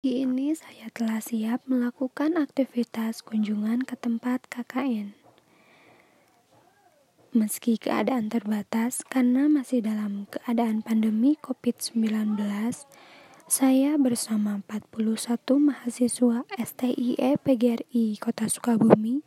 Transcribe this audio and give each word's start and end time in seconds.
Pagi 0.00 0.24
ini 0.24 0.56
saya 0.56 0.88
telah 0.96 1.20
siap 1.20 1.60
melakukan 1.68 2.40
aktivitas 2.40 3.20
kunjungan 3.20 3.84
ke 3.84 4.00
tempat 4.00 4.48
KKN. 4.48 5.12
Meski 7.36 7.76
keadaan 7.76 8.32
terbatas 8.32 9.04
karena 9.04 9.44
masih 9.44 9.84
dalam 9.84 10.24
keadaan 10.32 10.80
pandemi 10.80 11.36
COVID-19, 11.44 12.32
saya 13.44 14.00
bersama 14.00 14.64
41 14.64 15.68
mahasiswa 15.68 16.48
STIE 16.48 17.36
PGRI 17.36 18.16
Kota 18.24 18.48
Sukabumi 18.48 19.20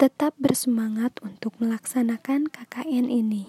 tetap 0.00 0.32
bersemangat 0.40 1.20
untuk 1.20 1.60
melaksanakan 1.60 2.48
KKN 2.48 3.12
ini. 3.12 3.44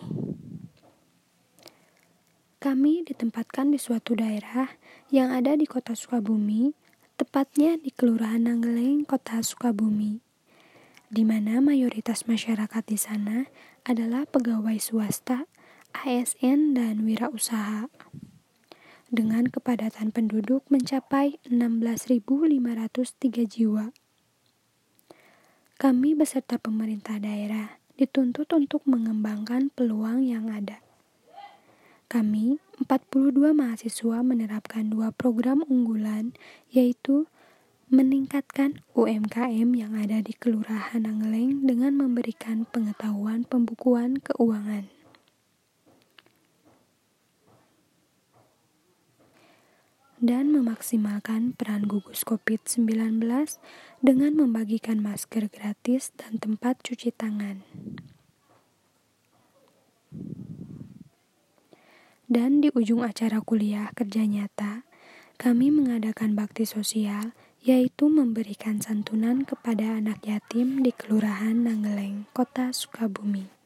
Kami 2.68 2.99
ditempatkan 2.99 3.71
di 3.71 3.79
suatu 3.79 4.11
daerah 4.11 4.67
yang 5.07 5.31
ada 5.31 5.55
di 5.55 5.63
kota 5.63 5.95
Sukabumi, 5.95 6.75
tepatnya 7.16 7.79
di 7.79 7.95
Kelurahan 7.95 8.43
Nanggeleng, 8.43 9.07
kota 9.07 9.40
Sukabumi, 9.40 10.20
di 11.07 11.23
mana 11.23 11.63
mayoritas 11.63 12.27
masyarakat 12.27 12.84
di 12.84 12.99
sana 12.99 13.48
adalah 13.88 14.27
pegawai 14.27 14.76
swasta, 14.84 15.48
ASN, 15.95 16.76
dan 16.76 17.07
wirausaha. 17.07 17.88
Dengan 19.07 19.48
kepadatan 19.48 20.12
penduduk 20.12 20.68
mencapai 20.68 21.40
16.503 21.48 23.48
jiwa. 23.48 23.95
Kami 25.79 26.20
beserta 26.20 26.59
pemerintah 26.59 27.15
daerah 27.15 27.79
dituntut 27.95 28.52
untuk 28.52 28.84
mengembangkan 28.84 29.71
peluang 29.71 30.20
yang 30.20 30.52
ada 30.52 30.84
kami, 32.07 32.63
42 32.79 33.52
mahasiswa 33.52 34.23
menerapkan 34.23 34.88
dua 34.88 35.11
program 35.11 35.59
unggulan, 35.67 36.31
yaitu 36.71 37.27
meningkatkan 37.88 38.84
UMKM 38.95 39.75
yang 39.75 39.95
ada 39.95 40.20
di 40.20 40.35
Kelurahan 40.35 41.07
Angeleng 41.07 41.63
dengan 41.67 41.95
memberikan 41.95 42.67
pengetahuan 42.67 43.43
pembukuan 43.48 44.20
keuangan. 44.20 44.91
Dan 50.17 50.51
memaksimalkan 50.55 51.60
peran 51.60 51.91
gugus 51.91 52.23
COVID-19 52.23 53.23
dengan 53.99 54.32
membagikan 54.35 55.04
masker 55.04 55.48
gratis 55.48 56.12
dan 56.15 56.39
tempat 56.39 56.82
cuci 56.84 57.12
tangan. 57.15 57.63
Dan 62.27 62.59
di 62.59 62.67
ujung 62.75 63.07
acara 63.07 63.39
kuliah 63.39 63.87
kerja 63.95 64.28
nyata, 64.28 64.83
kami 65.39 65.72
mengadakan 65.72 66.35
bakti 66.35 66.67
sosial, 66.67 67.31
yaitu 67.63 68.11
memberikan 68.11 68.83
santunan 68.83 69.47
kepada 69.47 69.95
anak 69.95 70.19
yatim 70.28 70.83
di 70.83 70.91
Kelurahan 70.91 71.55
Nanggeleng, 71.55 72.28
Kota 72.35 72.75
Sukabumi. 72.75 73.56